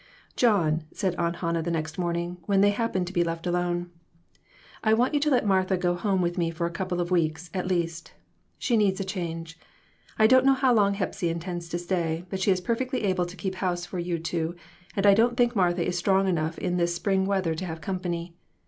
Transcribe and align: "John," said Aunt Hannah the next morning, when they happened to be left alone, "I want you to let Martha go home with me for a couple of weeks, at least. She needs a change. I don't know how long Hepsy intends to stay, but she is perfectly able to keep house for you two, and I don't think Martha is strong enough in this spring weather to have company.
"John," 0.35 0.83
said 0.91 1.13
Aunt 1.17 1.35
Hannah 1.35 1.61
the 1.61 1.69
next 1.69 1.99
morning, 1.99 2.37
when 2.47 2.61
they 2.61 2.71
happened 2.71 3.05
to 3.05 3.13
be 3.13 3.23
left 3.23 3.45
alone, 3.45 3.91
"I 4.83 4.95
want 4.95 5.13
you 5.13 5.19
to 5.19 5.29
let 5.29 5.45
Martha 5.45 5.77
go 5.77 5.93
home 5.93 6.23
with 6.23 6.39
me 6.39 6.49
for 6.49 6.65
a 6.65 6.71
couple 6.71 6.99
of 6.99 7.11
weeks, 7.11 7.51
at 7.53 7.67
least. 7.67 8.11
She 8.57 8.77
needs 8.77 8.99
a 8.99 9.03
change. 9.03 9.59
I 10.17 10.25
don't 10.25 10.43
know 10.47 10.55
how 10.55 10.73
long 10.73 10.95
Hepsy 10.95 11.29
intends 11.29 11.69
to 11.69 11.77
stay, 11.77 12.25
but 12.31 12.39
she 12.41 12.49
is 12.49 12.61
perfectly 12.61 13.03
able 13.03 13.27
to 13.27 13.37
keep 13.37 13.53
house 13.53 13.85
for 13.85 13.99
you 13.99 14.17
two, 14.17 14.55
and 14.95 15.05
I 15.05 15.13
don't 15.13 15.37
think 15.37 15.55
Martha 15.55 15.85
is 15.85 15.99
strong 15.99 16.27
enough 16.27 16.57
in 16.57 16.77
this 16.77 16.95
spring 16.95 17.27
weather 17.27 17.53
to 17.53 17.65
have 17.65 17.79
company. 17.79 18.33